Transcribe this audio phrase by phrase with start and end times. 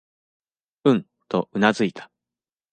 [0.85, 2.09] うん、とうなずいた。